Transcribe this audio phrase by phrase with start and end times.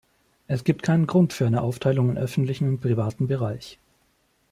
[0.47, 3.77] Es gibt keinen Grund für eine Aufteilung in öffentlichen und privaten Bereich.